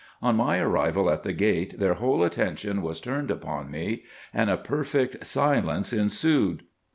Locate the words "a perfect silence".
4.49-5.93